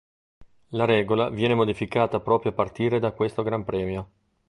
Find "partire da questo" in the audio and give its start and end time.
2.55-3.43